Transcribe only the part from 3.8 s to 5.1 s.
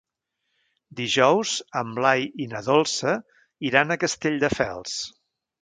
a Castelldefels.